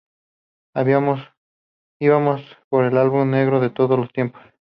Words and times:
Íbamos 1.99 2.41
por 2.69 2.85
el 2.85 2.97
álbum 2.97 3.29
negro 3.29 3.59
de 3.59 3.69
todos 3.69 3.99
los 3.99 4.11
tiempos.". 4.11 4.41